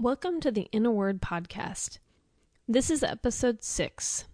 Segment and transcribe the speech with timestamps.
[0.00, 1.98] Welcome to the In a Word podcast.
[2.66, 4.24] This is episode six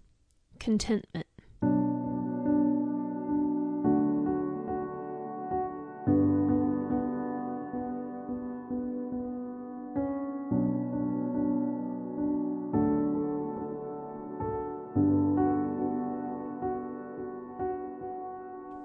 [0.60, 1.26] Contentment.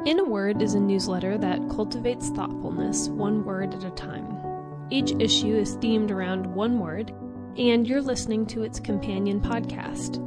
[0.04, 4.41] In a Word is a newsletter that cultivates thoughtfulness one word at a time.
[4.92, 7.14] Each issue is themed around one word,
[7.58, 10.18] and you're listening to its companion podcast.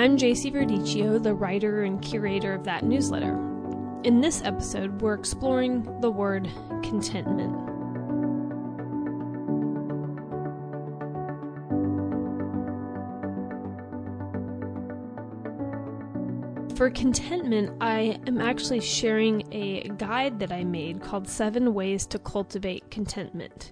[0.00, 3.34] I'm JC Verdicchio, the writer and curator of that newsletter.
[4.02, 6.48] In this episode, we're exploring the word
[6.82, 7.73] contentment.
[16.74, 22.18] For contentment, I am actually sharing a guide that I made called Seven Ways to
[22.18, 23.70] Cultivate Contentment.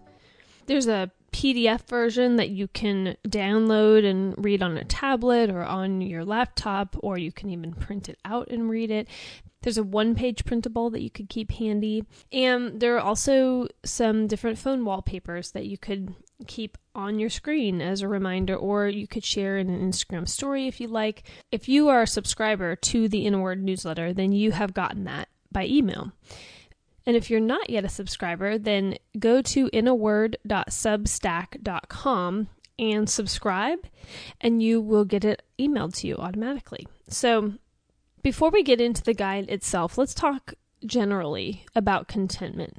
[0.66, 6.00] There's a PDF version that you can download and read on a tablet or on
[6.00, 9.08] your laptop, or you can even print it out and read it.
[9.62, 12.04] There's a one page printable that you could keep handy.
[12.30, 16.14] And there are also some different phone wallpapers that you could
[16.46, 20.68] keep on your screen as a reminder, or you could share in an Instagram story
[20.68, 21.22] if you like.
[21.50, 25.04] If you are a subscriber to the In a Word newsletter, then you have gotten
[25.04, 26.12] that by email.
[27.04, 33.80] And if you're not yet a subscriber, then go to inaword.substack.com and subscribe,
[34.40, 36.86] and you will get it emailed to you automatically.
[37.08, 37.54] So,
[38.22, 40.54] before we get into the guide itself, let's talk
[40.86, 42.78] generally about contentment.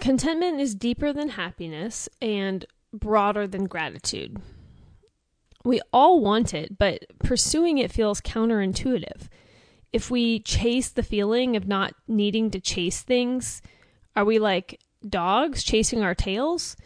[0.00, 4.40] Contentment is deeper than happiness and broader than gratitude.
[5.64, 9.28] We all want it, but pursuing it feels counterintuitive
[9.92, 13.62] if we chase the feeling of not needing to chase things,
[14.14, 16.76] are we like dogs chasing our tails?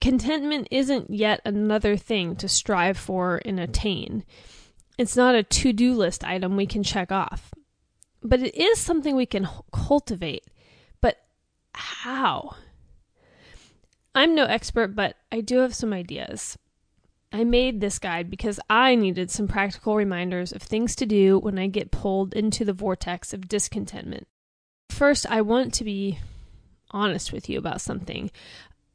[0.00, 4.24] Contentment isn't yet another thing to strive for and attain.
[4.98, 7.52] It's not a to do list item we can check off.
[8.22, 10.44] But it is something we can cultivate.
[11.76, 12.56] How?
[14.14, 16.56] I'm no expert, but I do have some ideas.
[17.32, 21.58] I made this guide because I needed some practical reminders of things to do when
[21.58, 24.26] I get pulled into the vortex of discontentment.
[24.88, 26.18] First, I want to be
[26.92, 28.30] honest with you about something.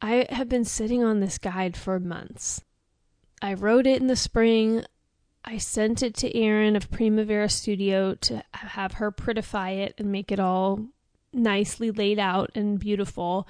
[0.02, 2.63] I have been sitting on this guide for months.
[3.44, 4.86] I wrote it in the spring.
[5.46, 10.31] I sent it to Erin of Primavera Studio to have her prettify it and make
[10.31, 10.88] it all
[11.34, 13.47] nicely laid out and beautiful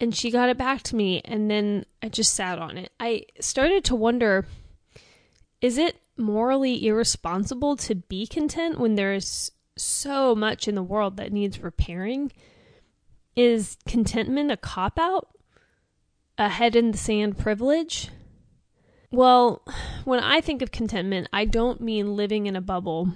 [0.00, 2.90] and she got it back to me and then I just sat on it.
[2.98, 4.46] I started to wonder
[5.60, 11.32] is it morally irresponsible to be content when there's so much in the world that
[11.32, 12.32] needs repairing?
[13.36, 15.28] Is contentment a cop out?
[16.36, 18.10] A head in the sand privilege?
[19.12, 19.62] Well,
[20.04, 23.12] when I think of contentment, I don't mean living in a bubble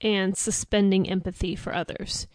[0.00, 2.26] and suspending empathy for others.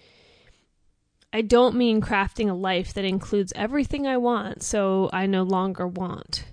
[1.35, 5.88] I don't mean crafting a life that includes everything I want, so I no longer
[5.88, 6.45] want.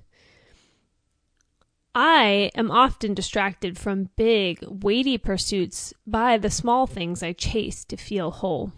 [1.95, 7.99] I am often distracted from big, weighty pursuits by the small things I chase to
[7.99, 8.73] feel whole.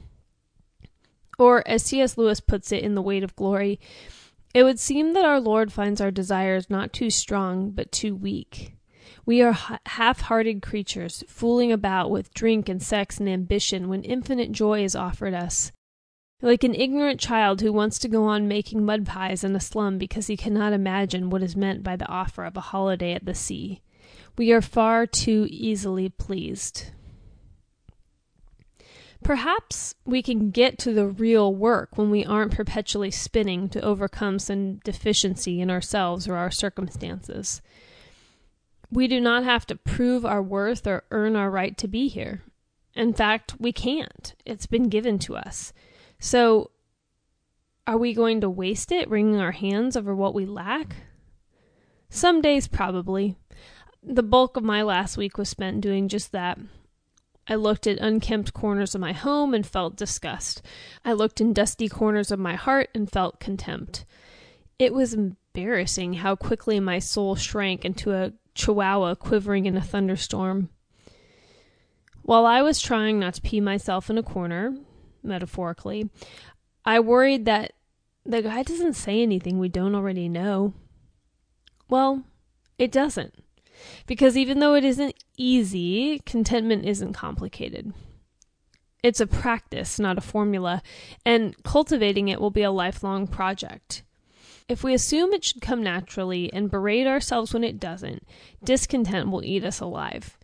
[1.38, 2.18] Or, as C.S.
[2.18, 3.78] Lewis puts it in The Weight of Glory,
[4.52, 8.74] it would seem that our Lord finds our desires not too strong, but too weak.
[9.24, 14.50] We are half hearted creatures, fooling about with drink and sex and ambition when infinite
[14.50, 15.70] joy is offered us
[16.42, 19.96] like an ignorant child who wants to go on making mud pies in a slum
[19.96, 23.34] because he cannot imagine what is meant by the offer of a holiday at the
[23.34, 23.80] sea.
[24.36, 26.90] We are far too easily pleased.
[29.22, 34.40] Perhaps we can get to the real work when we aren't perpetually spinning to overcome
[34.40, 37.62] some deficiency in ourselves or our circumstances.
[38.90, 42.42] We do not have to prove our worth or earn our right to be here.
[42.94, 44.34] In fact, we can't.
[44.44, 45.72] It's been given to us.
[46.24, 46.70] So,
[47.84, 50.94] are we going to waste it wringing our hands over what we lack?
[52.10, 53.34] Some days, probably.
[54.04, 56.60] The bulk of my last week was spent doing just that.
[57.48, 60.62] I looked at unkempt corners of my home and felt disgust.
[61.04, 64.04] I looked in dusty corners of my heart and felt contempt.
[64.78, 70.68] It was embarrassing how quickly my soul shrank into a chihuahua quivering in a thunderstorm.
[72.22, 74.76] While I was trying not to pee myself in a corner,
[75.22, 76.10] metaphorically,
[76.84, 77.72] I worried that
[78.24, 80.74] the guy doesn't say anything we don't already know.
[81.88, 82.24] Well,
[82.78, 83.34] it doesn't.
[84.06, 87.92] Because even though it isn't easy, contentment isn't complicated.
[89.02, 90.82] It's a practice, not a formula,
[91.26, 94.04] and cultivating it will be a lifelong project.
[94.68, 98.26] If we assume it should come naturally and berate ourselves when it doesn't,
[98.62, 100.38] discontent will eat us alive.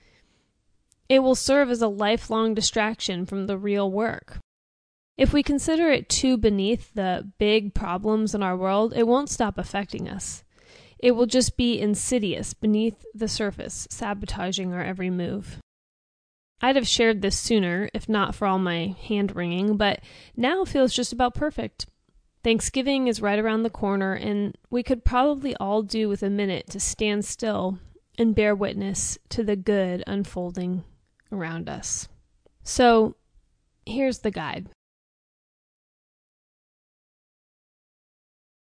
[1.09, 4.39] It will serve as a lifelong distraction from the real work.
[5.19, 9.59] If we consider it too beneath the big problems in our world, it won't stop
[9.59, 10.45] affecting us.
[11.01, 15.59] It will just be insidious beneath the surface, sabotaging our every move.
[16.61, 20.01] I'd have shared this sooner, if not for all my hand wringing, but
[20.37, 21.87] now feels just about perfect.
[22.45, 26.71] Thanksgiving is right around the corner, and we could probably all do with a minute
[26.71, 27.81] to stand still
[28.17, 30.85] and bear witness to the good unfolding
[31.33, 32.09] around us.
[32.63, 33.17] So,
[33.85, 34.69] here's the guide.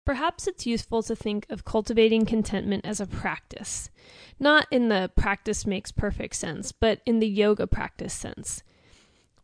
[0.09, 3.91] Perhaps it's useful to think of cultivating contentment as a practice,
[4.39, 8.63] not in the practice makes perfect sense, but in the yoga practice sense.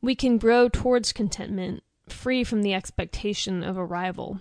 [0.01, 4.39] We can grow towards contentment, free from the expectation of arrival.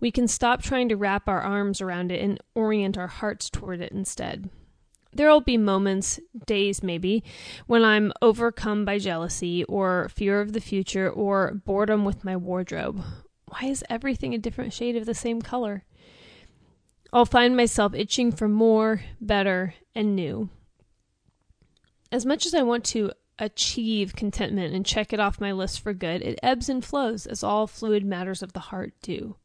[0.00, 3.82] We can stop trying to wrap our arms around it and orient our hearts toward
[3.82, 4.48] it instead.
[5.12, 7.22] There'll be moments, days maybe,
[7.66, 13.04] when I'm overcome by jealousy or fear of the future or boredom with my wardrobe
[13.46, 15.84] why is everything a different shade of the same color?
[17.12, 20.50] I'll find myself itching for more, better, and new.
[22.10, 25.92] As much as I want to achieve contentment and check it off my list for
[25.92, 29.36] good, it ebbs and flows as all fluid matters of the heart do.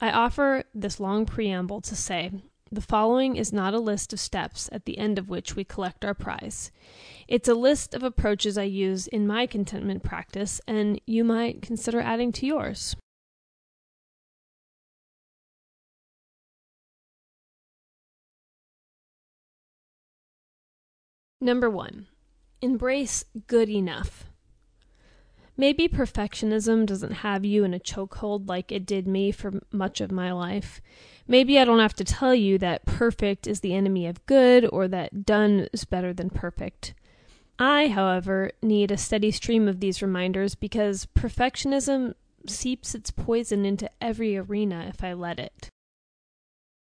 [0.00, 2.32] I offer this long preamble to say
[2.72, 6.04] the following is not a list of steps at the end of which we collect
[6.04, 6.70] our prize.
[7.26, 12.00] It's a list of approaches I use in my contentment practice, and you might consider
[12.00, 12.94] adding to yours.
[21.40, 22.06] Number one,
[22.60, 24.29] embrace good enough.
[25.56, 30.10] Maybe perfectionism doesn't have you in a chokehold like it did me for much of
[30.10, 30.80] my life.
[31.28, 34.88] Maybe I don't have to tell you that perfect is the enemy of good or
[34.88, 36.94] that done is better than perfect.
[37.58, 42.14] I, however, need a steady stream of these reminders because perfectionism
[42.46, 45.68] seeps its poison into every arena if I let it.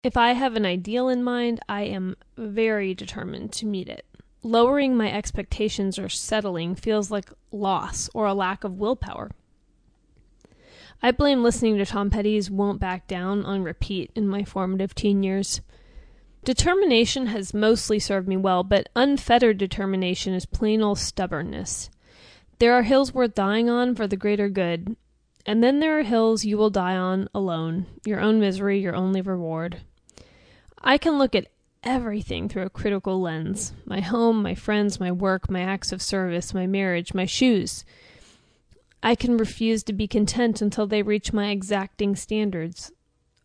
[0.02, 4.04] If I have an ideal in mind, I am very determined to meet it
[4.42, 9.30] lowering my expectations or settling feels like loss or a lack of willpower.
[11.02, 15.22] I blame listening to Tom Petty's Won't Back Down on repeat in my formative teen
[15.22, 15.60] years.
[16.44, 21.90] Determination has mostly served me well, but unfettered determination is plain old stubbornness.
[22.58, 24.96] There are hills worth dying on for the greater good,
[25.46, 29.22] and then there are hills you will die on alone, your own misery, your only
[29.22, 29.82] reward.
[30.82, 31.48] I can look at
[31.82, 36.54] everything through a critical lens my home, my friends, my work, my acts of service,
[36.54, 37.84] my marriage, my shoes.
[39.02, 42.92] I can refuse to be content until they reach my exacting standards.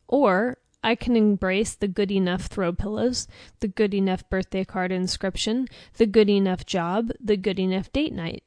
[0.07, 3.27] Or I can embrace the good enough throw pillows,
[3.61, 8.43] the good enough birthday card inscription, the good enough job, the good enough date night.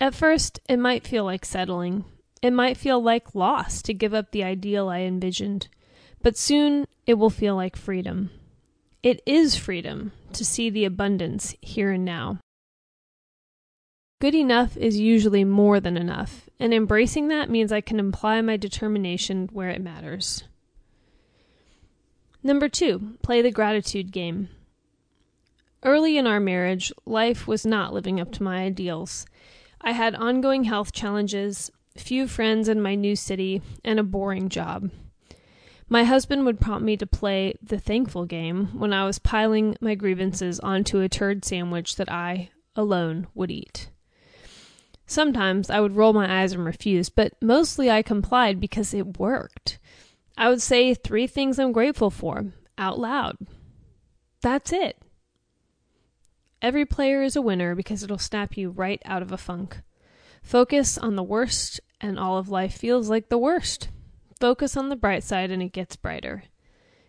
[0.00, 2.04] At first, it might feel like settling.
[2.42, 5.68] It might feel like loss to give up the ideal I envisioned.
[6.22, 8.30] But soon, it will feel like freedom.
[9.06, 12.40] It is freedom to see the abundance here and now.
[14.20, 18.56] Good enough is usually more than enough, and embracing that means I can apply my
[18.56, 20.42] determination where it matters.
[22.42, 24.48] Number two, play the gratitude game.
[25.84, 29.24] Early in our marriage, life was not living up to my ideals.
[29.80, 34.90] I had ongoing health challenges, few friends in my new city, and a boring job.
[35.88, 39.94] My husband would prompt me to play the thankful game when I was piling my
[39.94, 43.90] grievances onto a turd sandwich that I, alone, would eat.
[45.06, 49.78] Sometimes I would roll my eyes and refuse, but mostly I complied because it worked.
[50.36, 53.36] I would say three things I'm grateful for out loud.
[54.42, 54.98] That's it.
[56.60, 59.80] Every player is a winner because it'll snap you right out of a funk.
[60.42, 63.88] Focus on the worst, and all of life feels like the worst.
[64.40, 66.44] Focus on the bright side and it gets brighter.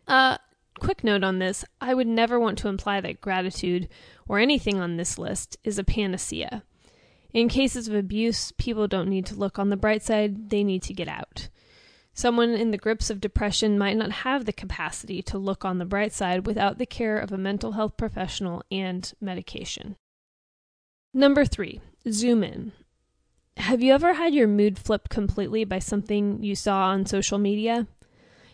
[0.08, 0.38] Uh,
[0.80, 3.90] quick note on this I would never want to imply that gratitude,
[4.28, 6.64] or anything on this list, is a panacea.
[7.34, 10.82] In cases of abuse, people don't need to look on the bright side, they need
[10.84, 11.50] to get out.
[12.14, 15.86] Someone in the grips of depression might not have the capacity to look on the
[15.86, 19.98] bright side without the care of a mental health professional and medication.
[21.14, 21.80] Number three,
[22.10, 22.72] zoom in.
[23.58, 27.88] Have you ever had your mood flipped completely by something you saw on social media?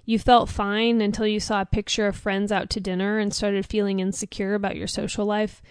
[0.05, 3.65] You felt fine until you saw a picture of friends out to dinner and started
[3.65, 5.62] feeling insecure about your social life.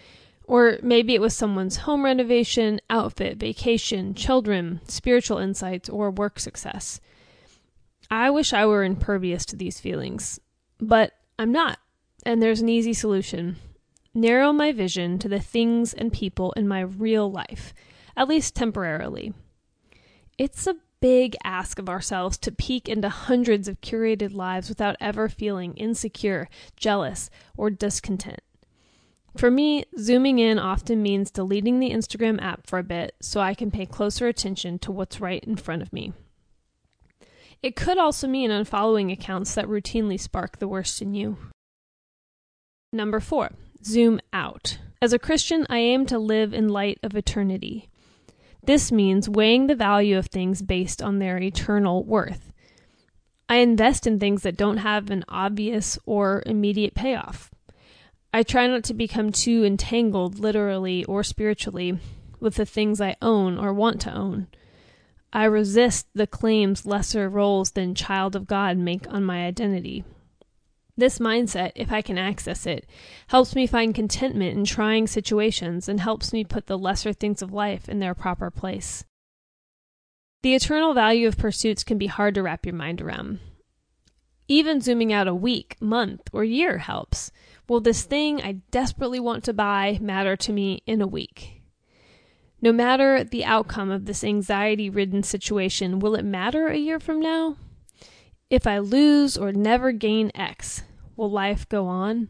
[0.45, 6.99] Or maybe it was someone's home renovation, outfit, vacation, children, spiritual insights, or work success.
[8.09, 10.39] I wish I were impervious to these feelings,
[10.79, 11.79] but I'm not.
[12.25, 13.57] And there's an easy solution
[14.13, 17.73] narrow my vision to the things and people in my real life,
[18.15, 19.33] at least temporarily.
[20.37, 25.27] It's a big ask of ourselves to peek into hundreds of curated lives without ever
[25.27, 28.41] feeling insecure, jealous, or discontent.
[29.35, 33.53] For me, zooming in often means deleting the Instagram app for a bit so I
[33.53, 36.13] can pay closer attention to what's right in front of me.
[37.61, 41.37] It could also mean unfollowing accounts that routinely spark the worst in you.
[42.91, 43.51] Number four,
[43.83, 44.77] zoom out.
[45.01, 47.89] As a Christian, I aim to live in light of eternity.
[48.65, 52.53] This means weighing the value of things based on their eternal worth.
[53.49, 57.51] I invest in things that don't have an obvious or immediate payoff.
[58.33, 61.99] I try not to become too entangled, literally or spiritually,
[62.39, 64.47] with the things I own or want to own.
[65.31, 70.03] I resist the claims lesser roles than child of God make on my identity.
[70.95, 72.87] This mindset, if I can access it,
[73.27, 77.51] helps me find contentment in trying situations and helps me put the lesser things of
[77.51, 79.03] life in their proper place.
[80.43, 83.39] The eternal value of pursuits can be hard to wrap your mind around.
[84.47, 87.31] Even zooming out a week, month, or year helps.
[87.67, 91.61] Will this thing I desperately want to buy matter to me in a week?
[92.61, 97.19] No matter the outcome of this anxiety ridden situation, will it matter a year from
[97.19, 97.55] now?
[98.53, 100.83] If I lose or never gain X,
[101.15, 102.29] will life go on?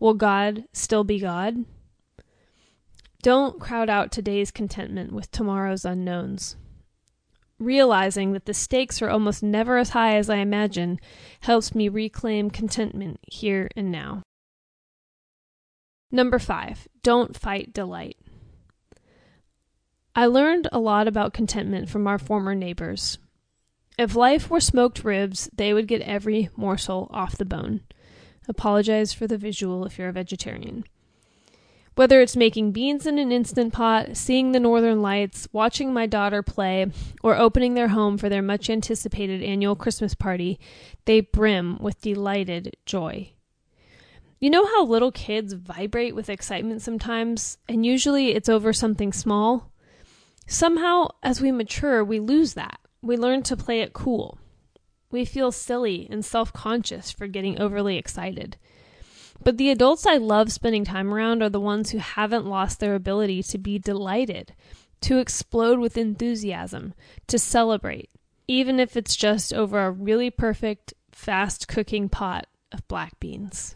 [0.00, 1.66] Will God still be God?
[3.20, 6.56] Don't crowd out today's contentment with tomorrow's unknowns.
[7.58, 10.98] Realizing that the stakes are almost never as high as I imagine
[11.40, 14.22] helps me reclaim contentment here and now.
[16.10, 18.16] Number five, don't fight delight.
[20.16, 23.18] I learned a lot about contentment from our former neighbors.
[23.98, 27.82] If life were smoked ribs, they would get every morsel off the bone.
[28.48, 30.84] Apologize for the visual if you're a vegetarian.
[31.94, 36.42] Whether it's making beans in an instant pot, seeing the northern lights, watching my daughter
[36.42, 36.86] play,
[37.22, 40.58] or opening their home for their much anticipated annual Christmas party,
[41.04, 43.32] they brim with delighted joy.
[44.40, 49.70] You know how little kids vibrate with excitement sometimes, and usually it's over something small?
[50.46, 52.80] Somehow, as we mature, we lose that.
[53.02, 54.38] We learn to play it cool.
[55.10, 58.56] We feel silly and self conscious for getting overly excited.
[59.42, 62.94] But the adults I love spending time around are the ones who haven't lost their
[62.94, 64.54] ability to be delighted,
[65.02, 66.94] to explode with enthusiasm,
[67.26, 68.10] to celebrate,
[68.46, 73.74] even if it's just over a really perfect, fast cooking pot of black beans.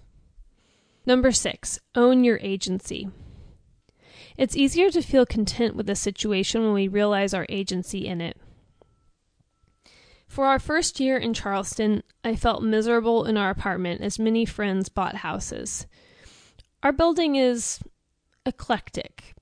[1.05, 3.09] Number six, own your agency.
[4.37, 8.37] It's easier to feel content with a situation when we realize our agency in it.
[10.37, 14.91] For our first year in Charleston, I felt miserable in our apartment as many friends
[14.91, 15.87] bought houses.
[16.83, 17.81] Our building is
[18.45, 19.33] eclectic.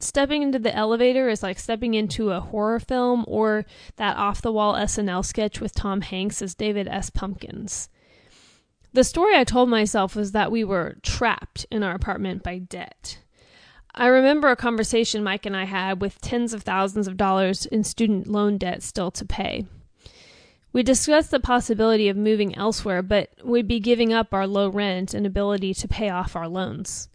[0.00, 4.50] Stepping into the elevator is like stepping into a horror film or that off the
[4.50, 7.10] wall SNL sketch with Tom Hanks as David S.
[7.10, 7.90] Pumpkins.
[8.94, 13.18] The story I told myself was that we were trapped in our apartment by debt.
[13.94, 17.84] I remember a conversation Mike and I had with tens of thousands of dollars in
[17.84, 19.66] student loan debt still to pay.
[20.72, 25.12] We discussed the possibility of moving elsewhere, but we'd be giving up our low rent
[25.12, 27.08] and ability to pay off our loans.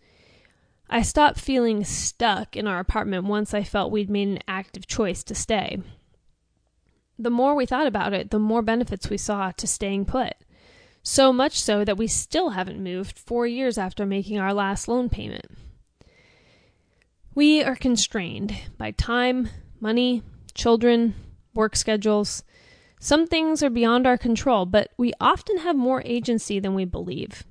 [0.90, 5.24] I stopped feeling stuck in our apartment once I felt we'd made an active choice
[5.26, 5.80] to stay.
[7.20, 10.34] The more we thought about it, the more benefits we saw to staying put.
[11.02, 15.10] So much so that we still haven't moved four years after making our last loan
[15.10, 15.46] payment.
[17.34, 19.50] We are constrained by time,
[19.80, 20.22] money,
[20.54, 21.16] children,
[21.54, 22.44] work schedules.
[23.00, 27.44] Some things are beyond our control, but we often have more agency than we believe.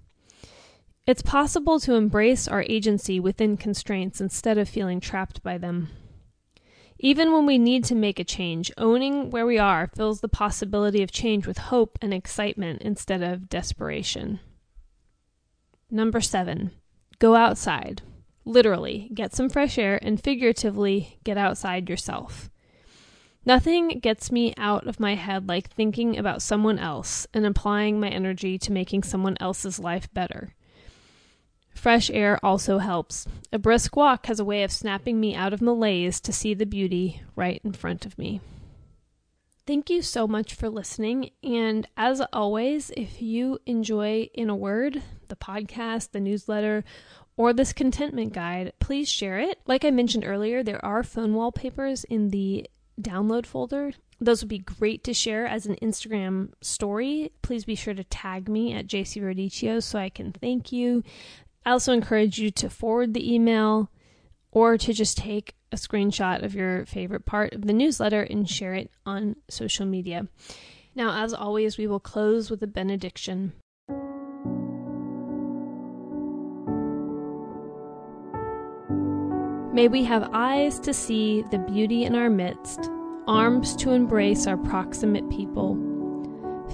[1.06, 5.90] It's possible to embrace our agency within constraints instead of feeling trapped by them.
[6.98, 11.02] Even when we need to make a change, owning where we are fills the possibility
[11.02, 14.40] of change with hope and excitement instead of desperation.
[15.90, 16.72] Number seven,
[17.20, 18.02] go outside.
[18.44, 22.50] Literally, get some fresh air and figuratively, get outside yourself.
[23.46, 28.08] Nothing gets me out of my head like thinking about someone else and applying my
[28.08, 30.52] energy to making someone else's life better.
[31.72, 33.24] Fresh air also helps.
[33.52, 36.66] A brisk walk has a way of snapping me out of malaise to see the
[36.66, 38.40] beauty right in front of me.
[39.64, 41.30] Thank you so much for listening.
[41.44, 46.84] And as always, if you enjoy In a Word, the podcast, the newsletter,
[47.36, 49.60] or this contentment guide, please share it.
[49.66, 52.68] Like I mentioned earlier, there are phone wallpapers in the
[53.00, 53.92] download folder.
[54.20, 57.30] those would be great to share as an Instagram story.
[57.42, 61.02] Please be sure to tag me at JC Rodicchio so I can thank you.
[61.66, 63.90] I also encourage you to forward the email
[64.52, 68.72] or to just take a screenshot of your favorite part of the newsletter and share
[68.72, 70.28] it on social media.
[70.94, 73.52] Now, as always, we will close with a benediction.
[79.76, 82.90] May we have eyes to see the beauty in our midst,
[83.28, 85.76] arms to embrace our proximate people,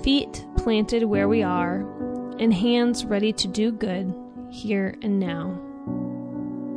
[0.05, 1.81] feet planted where we are,
[2.39, 4.15] and hands ready to do good
[4.53, 5.61] here and now.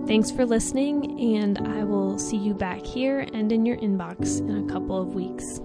[0.07, 4.67] Thanks for listening, and I will see you back here and in your inbox in
[4.67, 5.61] a couple of weeks.